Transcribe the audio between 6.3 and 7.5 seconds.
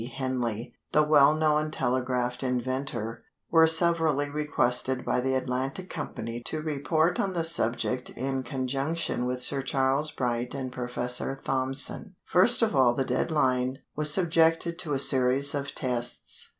to report on the